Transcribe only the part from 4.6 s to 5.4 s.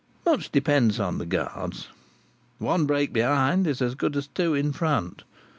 front.